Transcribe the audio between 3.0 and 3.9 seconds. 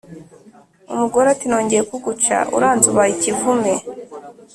ikivume"